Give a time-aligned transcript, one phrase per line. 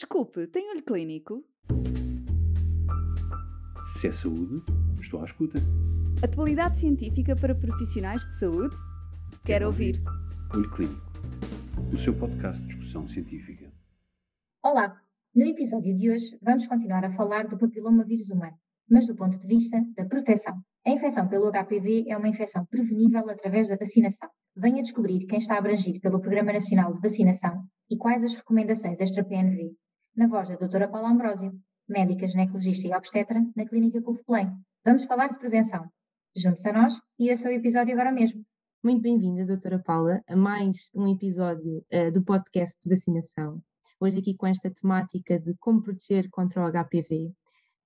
[0.00, 1.44] Desculpe, tem olho clínico?
[3.92, 4.62] Se é saúde,
[4.98, 5.58] estou à escuta.
[6.24, 8.74] Atualidade científica para profissionais de saúde?
[9.44, 10.02] Quero ouvir.
[10.54, 11.02] Olho Clínico,
[11.92, 13.70] o seu podcast de discussão científica.
[14.64, 14.98] Olá!
[15.34, 18.56] No episódio de hoje vamos continuar a falar do papiloma vírus humano,
[18.88, 20.62] mas do ponto de vista da proteção.
[20.86, 24.30] A infecção pelo HPV é uma infecção prevenível através da vacinação.
[24.56, 29.76] Venha descobrir quem está abrangido pelo Programa Nacional de Vacinação e quais as recomendações extra-PNV
[30.16, 31.52] na voz da doutora Paula Ambrósio,
[31.88, 34.52] médica ginecologista e obstetra na Clínica Belém.
[34.84, 35.88] Vamos falar de prevenção.
[36.36, 38.44] Junte-se a nós e esse é o episódio agora mesmo.
[38.82, 43.62] Muito bem-vinda, doutora Paula, a mais um episódio uh, do podcast de vacinação.
[44.00, 47.26] Hoje aqui com esta temática de como proteger contra o HPV.
[47.26, 47.32] Uh,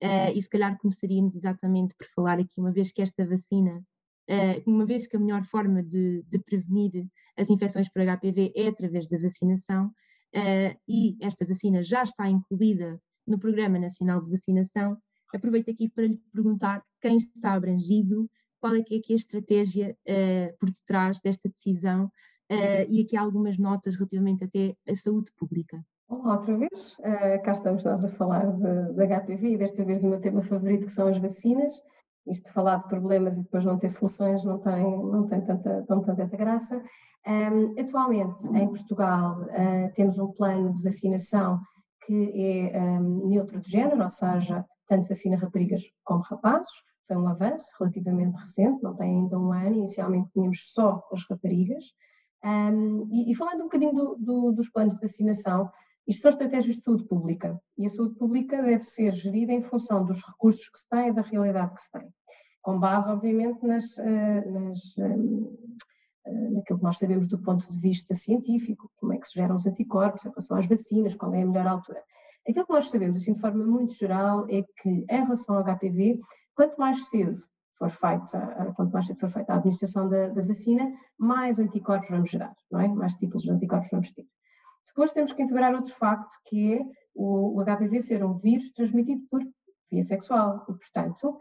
[0.00, 3.82] eh, e se calhar começaríamos exatamente por falar aqui, uma vez que esta vacina,
[4.30, 7.06] uh, uma vez que a melhor forma de, de prevenir
[7.36, 9.90] as infecções por HPV é através da vacinação,
[10.34, 14.98] uh, e esta vacina já está incluída no Programa Nacional de Vacinação,
[15.34, 18.28] aproveito aqui para lhe perguntar quem está abrangido,
[18.60, 22.06] qual é que é, que é a estratégia uh, por detrás desta decisão
[22.50, 25.84] uh, e aqui há algumas notas relativamente até à saúde pública.
[26.08, 30.08] Olá outra vez, uh, cá estamos nós a falar de HPV e desta vez do
[30.08, 31.82] meu tema favorito que são as vacinas.
[32.26, 36.02] Isto falar de problemas e depois não ter soluções não tem, não tem tanta, não
[36.02, 36.82] tanta graça.
[37.26, 41.60] Um, atualmente, em Portugal, uh, temos um plano de vacinação
[42.06, 46.72] que é um, neutro de género, ou seja, tanto vacina raparigas como rapazes.
[47.06, 51.84] Foi um avanço relativamente recente, não tem ainda um ano, inicialmente tínhamos só as raparigas.
[52.44, 55.70] Um, e, e, falando um bocadinho do, do, dos planos de vacinação,
[56.06, 60.04] isto são estratégias de saúde pública e a saúde pública deve ser gerida em função
[60.04, 62.08] dos recursos que se tem e da realidade que se tem,
[62.62, 65.56] com base, obviamente, nas, uh, nas um,
[66.26, 69.56] eh, naquilo que nós sabemos do ponto de vista científico, como é que se geram
[69.56, 72.02] os anticorpos em relação às vacinas, qual é a melhor altura.
[72.48, 76.18] Aquilo que nós sabemos, assim, de forma muito geral, é que em relação ao HPV,
[76.54, 77.42] quanto mais cedo
[77.78, 82.30] for feita, quanto mais cedo for feita a administração da, da, vacina, mais anticorpos vamos
[82.30, 82.88] gerar, não é?
[82.88, 84.26] Mais títulos de anticorpos vamos ter.
[84.86, 86.80] Depois temos que integrar outro facto, que é
[87.14, 89.42] o, HPV ser um vírus transmitido por
[89.90, 91.40] via sexual e, portanto,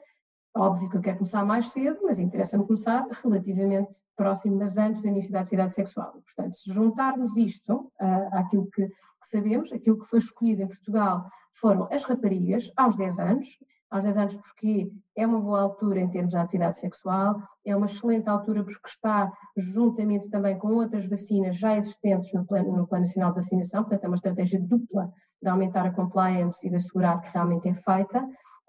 [0.55, 5.07] Óbvio que eu quero começar mais cedo, mas interessa-me começar relativamente próximo, mas antes do
[5.07, 6.11] início da atividade sexual.
[6.11, 8.93] Portanto, se juntarmos isto uh, àquilo que, que,
[9.23, 13.47] sabemos, aquilo que foi escolhido em Portugal foram as raparigas aos 10 anos,
[13.93, 17.85] aos 10 anos porque é uma boa altura em termos de atividade sexual, é uma
[17.85, 23.03] excelente altura porque está juntamente também com outras vacinas já existentes no Plano, no plano
[23.03, 27.21] Nacional de Vacinação, portanto é uma estratégia dupla de aumentar a compliance e de assegurar
[27.21, 28.19] que realmente é feita.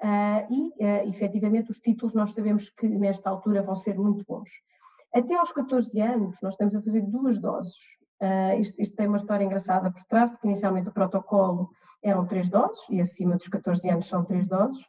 [0.03, 4.51] Uh, e, uh, efetivamente, os títulos nós sabemos que nesta altura vão ser muito bons.
[5.15, 7.77] Até aos 14 anos, nós estamos a fazer duas doses.
[8.21, 11.71] Uh, isto, isto, tem uma história engraçada por trás, porque inicialmente o protocolo
[12.03, 14.85] eram três doses, e acima dos 14 anos são três doses.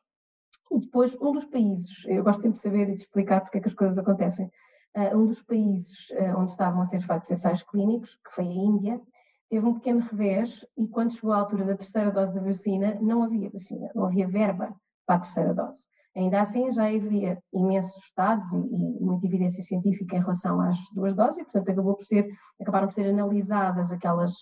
[0.71, 3.61] E depois, um dos países, eu gosto sempre de saber e de explicar porque é
[3.61, 4.51] que as coisas acontecem,
[4.95, 8.51] uh, um dos países uh, onde estavam a ser feitos ensaios clínicos, que foi a
[8.51, 9.01] Índia,
[9.49, 13.23] teve um pequeno revés e quando chegou à altura da terceira dose da vacina, não
[13.23, 15.87] havia vacina, não havia verba para a terceira dose.
[16.15, 21.13] Ainda assim, já havia imensos estudos e, e, muita evidência científica em relação às duas
[21.13, 24.33] doses, e, portanto, acabou por ser, acabaram por ser analisadas aquelas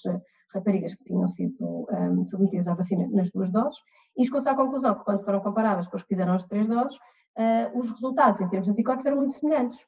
[0.54, 3.80] raparigas que tinham sido um, submetidas à vacina nas duas doses,
[4.18, 6.96] e chegou-se à conclusão que, quando foram comparadas com as que fizeram as três doses,
[6.98, 9.80] uh, os resultados em termos de anticorpos eram muito semelhantes.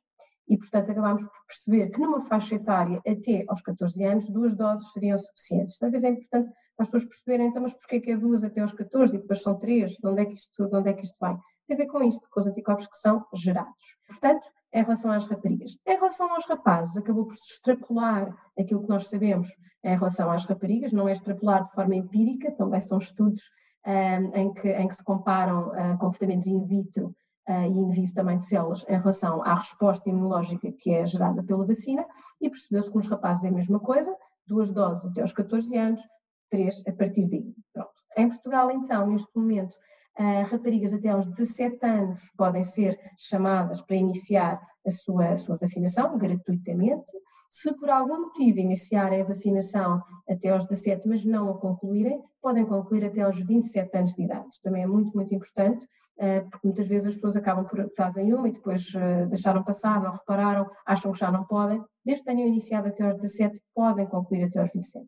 [0.48, 4.92] E, portanto, acabámos por perceber que numa faixa etária até aos 14 anos, duas doses
[4.92, 5.78] seriam suficientes.
[5.80, 8.74] Talvez é importante para as pessoas perceberem, então, mas porquê que é duas até aos
[8.74, 9.94] 14 e depois são três?
[9.94, 11.36] De onde é que isto, de onde é que isto vai?
[11.68, 13.98] Tem a ver com isto, com os anticorpos que são gerados.
[14.08, 15.78] Portanto, em relação às raparigas.
[15.88, 19.48] Em relação aos rapazes, acabou por se extrapolar aquilo que nós sabemos
[19.82, 23.40] em relação às raparigas, não é extrapolar de forma empírica, também são estudos
[23.88, 27.16] um, eh, em, que, em que se comparam uh, comportamentos in vitro
[27.48, 31.42] uh, e in vivo também de células em relação à resposta imunológica que é gerada
[31.42, 32.06] pela vacina
[32.42, 34.14] e percebeu-se que nos rapazes é a mesma coisa,
[34.46, 36.02] duas doses até aos 14 anos,
[36.50, 37.54] três a partir daí.
[37.74, 37.94] Pronto.
[38.18, 39.78] Em Portugal, então, neste momento,
[40.20, 45.58] uh, raparigas até aos 17 anos podem ser chamadas para iniciar a sua, a sua
[45.58, 47.12] vacinação gratuitamente.
[47.50, 52.66] Se por algum motivo iniciarem a vacinação até aos 17, mas não a concluírem, podem
[52.66, 54.48] concluir até aos 27 anos de idade.
[54.50, 55.86] Isto também é muito, muito importante,
[56.20, 60.02] uh, porque muitas vezes as pessoas acabam por fazem uma e depois uh, deixaram passar,
[60.02, 61.82] não repararam, acham que já não podem.
[62.06, 65.08] Desde que tenham iniciado até aos 17, podem concluir até aos 27.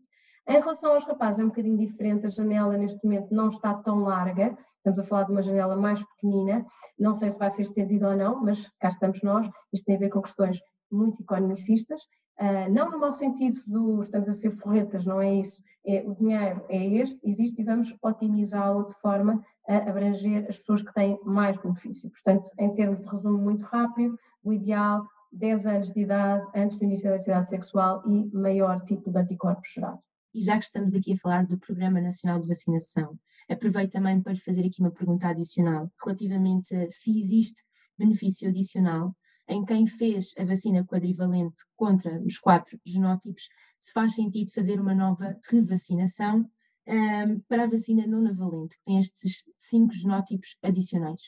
[0.49, 3.99] Em relação aos rapazes, é um bocadinho diferente, a janela neste momento não está tão
[3.99, 6.65] larga, estamos a falar de uma janela mais pequenina,
[6.97, 9.99] não sei se vai ser estendida ou não, mas cá estamos nós, isto tem a
[9.99, 12.03] ver com questões muito economicistas,
[12.39, 16.15] uh, não no mau sentido do estamos a ser forretas, não é isso, é, o
[16.15, 21.19] dinheiro é este, existe e vamos otimizá-lo de forma a abranger as pessoas que têm
[21.23, 22.09] mais benefício.
[22.09, 26.85] Portanto, em termos de resumo muito rápido, o ideal 10 anos de idade antes do
[26.85, 29.99] início da atividade sexual e maior tipo de anticorpos gerado.
[30.37, 33.19] E já que estamos aqui a falar do Programa Nacional de Vacinação,
[33.49, 37.63] aproveito também para fazer aqui uma pergunta adicional relativamente a se existe
[37.97, 39.15] benefício adicional
[39.49, 43.49] em quem fez a vacina quadrivalente contra os quatro genótipos,
[43.79, 46.47] se faz sentido fazer uma nova revacinação
[46.87, 51.21] um, para a vacina nonavalente, que tem estes cinco genótipos adicionais.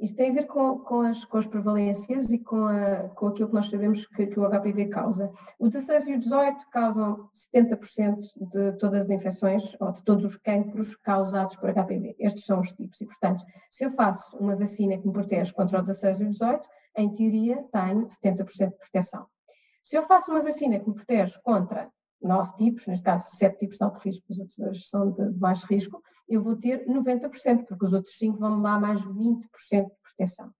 [0.00, 3.48] Isto tem a ver com, com, as, com as prevalências e com, a, com aquilo
[3.48, 5.30] que nós sabemos que, que, o HPV causa.
[5.58, 10.36] O 16 e o 18 causam 70% de todas as infecções ou de todos os
[10.36, 12.16] cancros causados por HPV.
[12.18, 12.98] Estes são os tipos.
[13.02, 16.30] E, portanto, se eu faço uma vacina que me protege contra o 16 e o
[16.30, 19.26] 18, em teoria tenho 70% de proteção.
[19.82, 21.90] Se eu faço uma vacina que me protege contra
[22.22, 25.38] nove tipos, neste caso sete tipos de alto risco, os outros dois são de, de
[25.38, 29.40] baixo risco, eu vou ter 90%, porque os outros cinco vão me dar mais 20%
[29.70, 30.52] de proteção.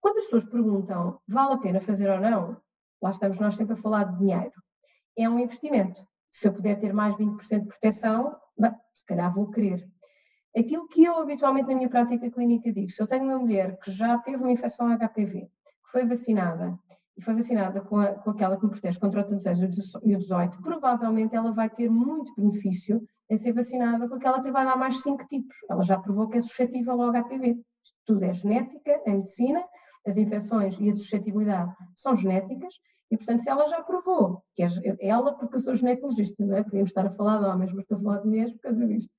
[0.00, 2.56] Quando as pessoas perguntam, vale a pena fazer ou não,
[3.00, 4.52] lá estamos nós sempre a falar de dinheiro.
[5.16, 6.06] É um investimento.
[6.30, 9.88] Se eu puder ter mais 20% de proteção, bem, se calhar vou querer.
[10.56, 13.90] Aquilo que eu habitualmente na minha prática clínica digo, se eu tenho uma mulher que
[13.90, 16.78] já teve uma infecção HPV, que foi vacinada
[17.16, 19.60] e foi vacinada com, a, com aquela que me protege contra o 16
[20.02, 24.50] e o 18, provavelmente ela vai ter muito benefício em ser vacinada com aquela que
[24.50, 25.54] vai dar mais 5 tipos.
[25.70, 27.58] Ela já provou que é suscetível ao HPV.
[28.04, 29.64] tudo é genética, em medicina,
[30.06, 32.74] as infecções e a suscetibilidade são genéticas,
[33.10, 34.68] e portanto, se ela já provou, que é
[35.00, 36.64] ela, porque eu sou ginecologista, não é?
[36.64, 39.10] Podíamos estar a falar de homens, mas estou a falar de mulheres por causa disto.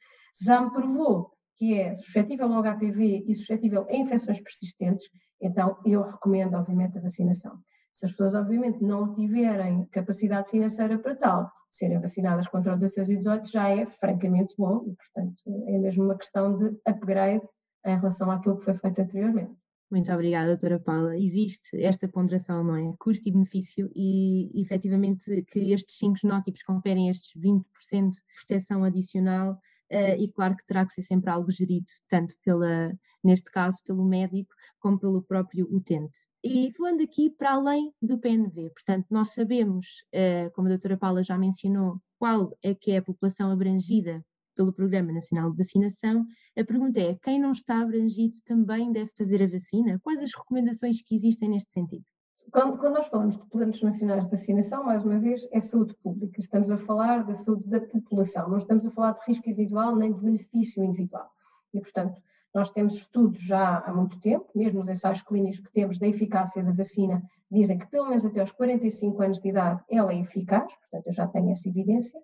[0.43, 5.09] Já me provou que é suscetível ao HPV e suscetível a infecções persistentes,
[5.41, 7.57] então eu recomendo, obviamente, a vacinação.
[7.95, 13.09] Se as pessoas, obviamente, não tiverem capacidade financeira para tal, serem vacinadas contra o 16
[13.09, 17.47] e 18 já é francamente bom e, portanto, é mesmo uma questão de upgrade
[17.85, 19.55] em relação àquilo que foi feito anteriormente.
[19.89, 21.17] Muito obrigada, doutora Paula.
[21.17, 22.93] Existe esta ponderação, não é?
[22.99, 27.63] Custo e benefício e, efetivamente, que estes cinco genótipos conferem estes 20%
[28.09, 29.53] de proteção adicional
[29.89, 32.91] uh, e claro que terá que ser sempre algo gerido, tanto pela,
[33.23, 34.53] neste caso, pelo médico
[34.85, 36.15] como pelo próprio utente.
[36.43, 41.23] E falando aqui para além do PNV, portanto, nós sabemos, eh, como a doutora Paula
[41.23, 44.23] já mencionou, qual é que é a população abrangida
[44.55, 46.23] pelo Programa Nacional de Vacinação.
[46.55, 49.99] A pergunta é: quem não está abrangido também deve fazer a vacina?
[50.03, 52.05] Quais as recomendações que existem neste sentido?
[52.51, 56.39] Quando, quando, nós falamos de planos nacionais de vacinação, mais uma vez, é saúde pública.
[56.39, 60.13] Estamos a falar da saúde da população, não estamos a falar de risco individual nem
[60.13, 61.27] de benefício individual.
[61.73, 62.21] E, portanto,
[62.55, 66.63] nós temos estudos já há muito tempo, mesmo os ensaios clínicos que temos da eficácia
[66.63, 67.21] da vacina
[67.51, 71.11] dizem que pelo menos até aos 45 anos de idade ela é eficaz, portanto eu
[71.11, 72.17] já tenho essa evidência.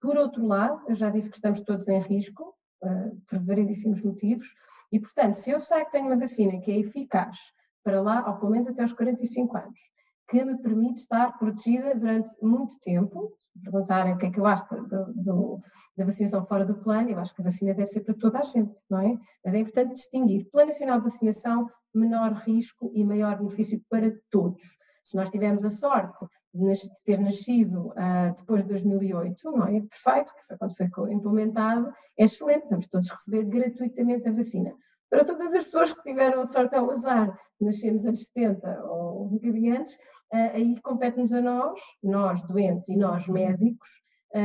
[0.00, 4.54] Por outro lado, eu já disse que estamos todos em risco, uh, por variedíssimos motivos,
[4.92, 7.38] e portanto, se eu sei que tenho uma vacina que é eficaz
[7.82, 9.80] para lá, ou pelo menos até aos 45 anos,
[10.28, 13.36] que me permite estar protegida durante muito tempo.
[13.38, 15.60] Se perguntarem o que é que eu acho do, do,
[15.96, 18.42] da vacinação fora do plano, eu acho que a vacina deve ser para toda a
[18.42, 19.18] gente, não é?
[19.44, 24.62] Mas é importante distinguir Plano Nacional de Vacinação, menor risco e maior benefício para todos.
[25.02, 26.24] Se nós tivermos a sorte
[26.54, 26.72] de
[27.04, 29.80] ter nascido uh, depois de 2008, não é?
[29.80, 34.72] Perfeito, que foi quando foi implementado, é excelente, vamos todos receber gratuitamente a vacina.
[35.10, 39.01] Para todas as pessoas que tiveram a sorte ao azar, nascer nos anos 70 ou
[39.32, 39.96] um bocadinho antes,
[40.32, 43.88] ah, aí compete-nos a nós, nós doentes e nós médicos,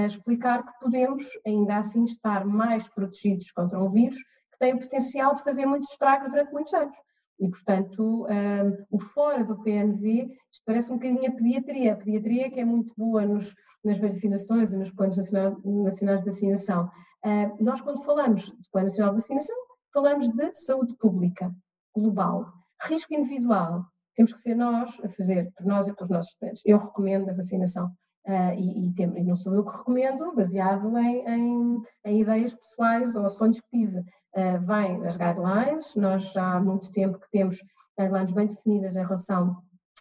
[0.06, 5.34] explicar que podemos ainda assim estar mais protegidos contra um vírus que tem o potencial
[5.34, 6.98] de fazer muitos estragos durante muitos anos.
[7.39, 11.94] E, portanto, um, o fora do PNV, isto parece um bocadinho a pediatria.
[11.94, 13.53] A pediatria que é muito boa nos,
[13.84, 16.89] nas vacinações e nos planos nacionais, nacionais de vacinação.
[17.24, 19.56] Uh, nós, quando falamos de Plano Nacional de Vacinação,
[19.94, 21.53] falamos de saúde pública,
[21.96, 22.51] global.
[22.82, 23.86] Risco individual,
[24.17, 26.63] temos que ser nós a fazer, por nós e pelos nossos estudantes.
[26.65, 27.86] Eu recomendo a vacinação
[28.27, 32.55] uh, e, e, tem, e, não sou eu que recomendo, baseado em, em, em ideias
[32.55, 34.00] pessoais ou sonhos que tive.
[34.00, 37.59] Uh, vem nas guidelines, nós já há muito tempo que temos
[37.97, 39.55] guidelines bem definidas em relação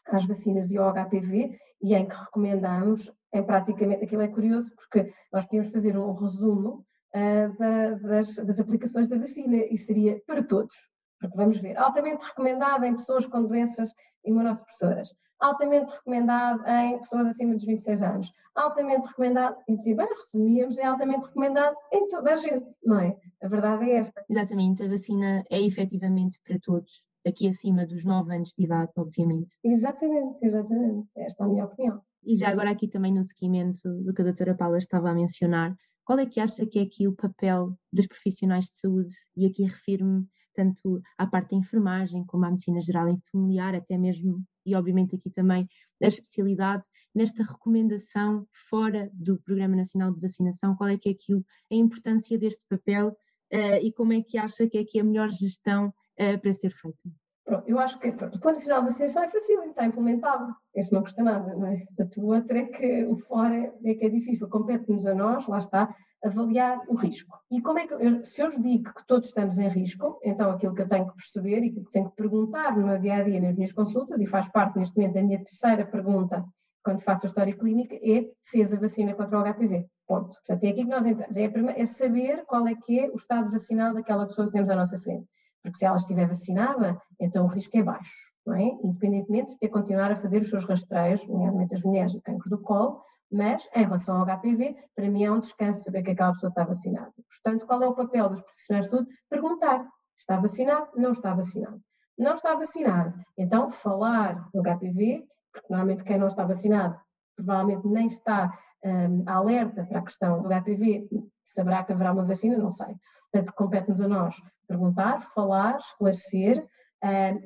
[0.07, 5.13] às vacinas e ao HPV e em que recomendamos, é praticamente, aquilo é curioso porque
[5.31, 10.43] nós podíamos fazer um resumo uh, da, das, das aplicações da vacina e seria para
[10.43, 10.75] todos,
[11.21, 13.95] porque vamos ver, altamente recomendada em pessoas com doenças
[14.25, 20.79] imunossupressoras, altamente recomendado em pessoas acima dos 26 anos, altamente recomendado, e dizia, bem, resumíamos,
[20.79, 23.17] é altamente recomendado em toda a gente, não é?
[23.43, 24.25] A verdade é esta.
[24.29, 27.05] Exatamente, a vacina é efetivamente para todos.
[27.27, 29.55] aqui acima dos 9 anos de idade, obviamente.
[29.65, 31.09] Exatamente, exatamente.
[31.17, 32.01] Esta é a minha opinião.
[32.25, 35.77] E já agora aqui também no seguimento do que a doutora Paula estava a mencionar,
[36.05, 39.13] qual é que acha que é aqui o papel dos profissionais de saúde?
[39.37, 40.25] E aqui refiro-me
[40.57, 45.15] tanto à parte da enfermagem como à medicina geral e familiar, até mesmo, e obviamente
[45.15, 45.69] aqui também
[46.03, 46.83] a especialidade,
[47.15, 51.35] nesta recomendação fora do Programa Nacional de Vacinação, qual é que é aqui
[51.71, 53.09] a importância deste papel
[53.53, 56.71] uh, e como é que acha que é aqui a melhor gestão uh, para ser
[56.71, 56.99] feita?
[57.47, 60.49] Pronto, eu acho que pronto, o Plano Nacional de Vacinação é fácil, está implementável.
[60.75, 61.77] Isso não custa nada, não é?
[61.87, 64.49] Portanto, o outro é que o fora é que é difícil.
[64.49, 67.39] Compete-nos a nós, lá está, avaliar o risco.
[67.49, 70.75] E como é que, eu, se eu digo que todos estamos em risco, então aquilo
[70.75, 73.41] que eu tenho que perceber e que tenho que perguntar no meu dia a dia,
[73.41, 76.45] nas minhas consultas, e faz parte neste momento da minha terceira pergunta
[76.83, 79.87] quando faço a história clínica, é fez a vacina contra o HPV.
[80.07, 80.31] Ponto.
[80.39, 81.37] Portanto, é aqui que nós entramos.
[81.37, 84.77] É, é saber qual é que é o estado vacinal daquela pessoa que temos à
[84.77, 85.27] nossa frente.
[85.67, 88.15] Porque se ela estiver vacinada, então o risco é baixo,
[88.47, 88.63] não é?
[88.85, 92.59] Independentemente de ter continuar a fazer os seus rastreios, nomeadamente as mulheres do cancro do
[92.59, 96.51] colo, mas em relação ao HPV, para mim é um descanso saber que aquela pessoa
[96.51, 97.13] está vacinada.
[97.29, 99.11] Portanto, qual é o papel dos profissionais de saúde?
[99.29, 99.85] Perguntar:
[100.17, 100.89] está vacinado?
[100.95, 101.81] Não está vacinado.
[102.17, 106.97] Não está vacinado, então falar do HPV, porque normalmente quem não está vacinado
[107.35, 111.09] provavelmente nem está um, alerta para a questão do HPV,
[111.45, 112.95] saberá que haverá uma vacina, não sei.
[113.33, 116.67] Portanto, compete-nos a nós perguntar, falar, esclarecer.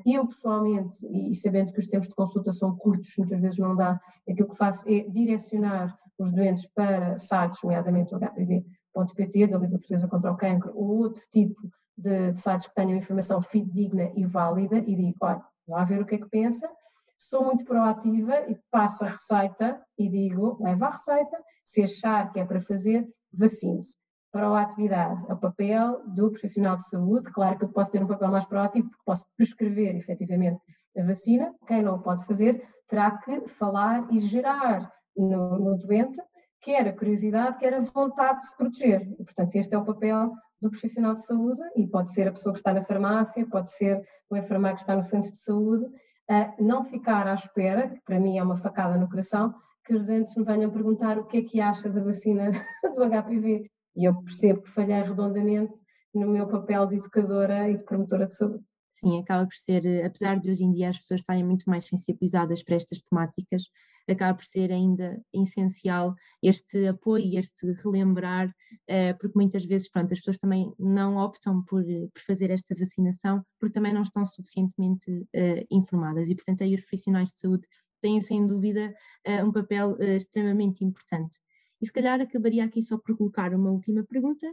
[0.07, 4.00] Eu, pessoalmente, e sabendo que os tempos de consulta são curtos, muitas vezes não dá,
[4.29, 10.09] aquilo que faço é direcionar os doentes para sites, nomeadamente o HPV.pt, da Liga Portuguesa
[10.09, 11.61] contra o Cancro, ou outro tipo
[11.97, 16.07] de, de sites que tenham informação fidedigna e válida, e digo, olha, vá ver o
[16.07, 16.69] que é que pensa,
[17.19, 22.41] sou muito proativa e passo a receita e digo, leva a receita, se achar que
[22.41, 23.99] é para fazer, vacine-se
[24.33, 27.31] proatividade, é o papel do profissional de saúde.
[27.33, 30.61] Claro que eu posso ter um papel mais proativo, porque posso prescrever efetivamente
[30.97, 31.55] a vacina.
[31.67, 36.21] Quem não o pode fazer terá que falar e gerar no, no doente
[36.61, 39.09] quer a curiosidade, quer a vontade de se proteger.
[39.19, 42.53] E, portanto, este é o papel do profissional de saúde e pode ser a pessoa
[42.53, 45.87] que está na farmácia, pode ser o enfermeiro que está no centro de saúde,
[46.29, 50.07] a não ficar à espera, que para mim é uma facada no coração, que os
[50.07, 52.51] doentes me venham perguntar o que é que acha da vacina
[52.95, 53.71] do HPV.
[53.97, 55.75] E eu percebo que falhei redondamente
[56.15, 58.65] no meu papel de educadora e de promotora de saúde.
[58.93, 61.87] Sim, acaba por ser, eh, apesar de hoje em dia as pessoas estarem muito mais
[61.87, 63.71] sensibilizadas para estas temáticas,
[64.07, 68.55] acaba por ser ainda essencial este apoio este relembrar,
[68.87, 72.75] eh, porque muitas vezes pronto, as pessoas também não optam por, eh, por fazer esta
[72.75, 75.27] vacinação porque também não estão suficientemente
[75.71, 77.67] informadas e, portanto, aí os profissionais de saúde
[78.03, 78.95] têm sem dúvida
[79.45, 81.39] um papel extremamente importante.
[81.81, 84.47] E se calhar acabaria aqui só por colocar uma última pergunta,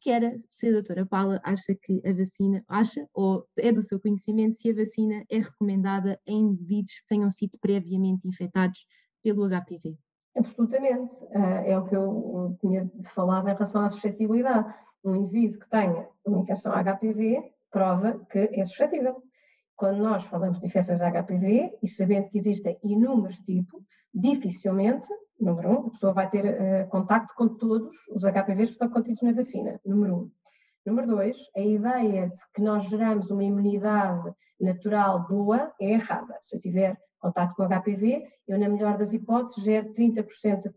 [0.00, 4.00] que era se a doutora Paula acha que a vacina, acha ou é do seu
[4.00, 8.84] conhecimento se a vacina é recomendada em indivíduos que tenham sido previamente infectados
[9.22, 9.96] pelo HPV.
[10.36, 14.74] Absolutamente, ah, é o que eu tinha falado em relação à suscetibilidade.
[15.04, 19.22] Um indivíduo que tenha uma infecção HPV prova que é suscetível
[19.76, 23.82] quando nós falamos de infecções HPV e sabendo que existem inúmeros tipos,
[24.14, 25.08] dificilmente,
[25.42, 29.22] número um, a pessoa vai ter uh, contacto com todos os HPVs que estão contidos
[29.22, 30.30] na vacina, número um.
[30.86, 36.36] Número dois, a ideia de que nós geramos uma imunidade natural boa é errada.
[36.40, 40.24] Se eu tiver contato com HPV, eu, na melhor das hipóteses, gero 30%,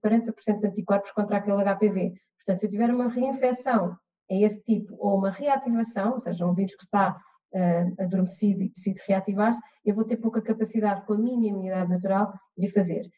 [0.03, 2.13] 40% de anticorpos contra aquele HPV.
[2.37, 3.97] Portanto, se eu tiver uma reinfecção
[4.29, 7.19] a esse tipo ou uma reativação, ou seja, um vírus que está
[7.53, 12.31] uh, adormecido e decide reativar-se, eu vou ter pouca capacidade com a minha imunidade natural
[12.55, 13.09] de fazer.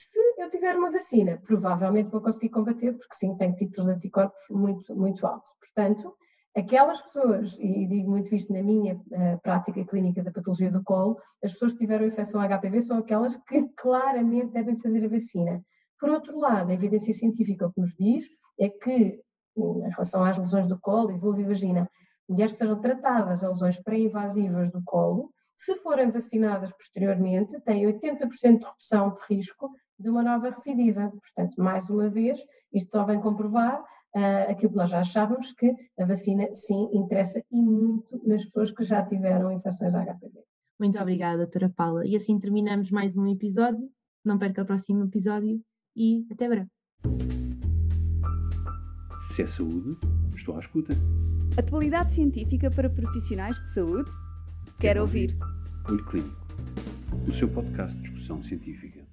[0.00, 4.42] Se eu tiver uma vacina, provavelmente vou conseguir combater, porque sim, tenho tipos de anticorpos
[4.48, 5.52] muito, muito altos.
[5.58, 6.14] Portanto,
[6.56, 11.20] aquelas pessoas, e digo muito isto na minha uh, prática clínica da patologia do colo,
[11.42, 15.60] as pessoas que tiveram infecção HPV são aquelas que claramente devem fazer a vacina.
[15.98, 18.24] Por outro lado, a evidência científica o que nos diz
[18.60, 19.20] é que,
[19.56, 21.90] em relação às lesões do colo e vulva e vagina,
[22.28, 28.60] mulheres que sejam tratadas a lesões pré-invasivas do colo, se forem vacinadas posteriormente, têm 80%
[28.60, 31.10] de redução de risco de uma nova recidiva.
[31.10, 32.40] Portanto, mais uma vez,
[32.72, 37.42] isto só vem comprovar uh, aquilo que nós já achávamos, que a vacina sim interessa
[37.50, 40.44] e muito nas pessoas que já tiveram infecções HPV.
[40.78, 42.06] Muito obrigada, doutora Paula.
[42.06, 43.90] E assim terminamos mais um episódio.
[44.24, 45.60] Não perca o próximo episódio
[45.96, 46.68] e até breve.
[49.20, 49.96] Se é saúde,
[50.36, 50.94] estou à escuta.
[51.58, 54.10] Atualidade científica para profissionais de saúde?
[54.78, 55.30] Quero, ouvir.
[55.30, 55.90] ouvir.
[55.90, 56.46] Olho Clínico,
[57.26, 59.07] o seu podcast de discussão científica.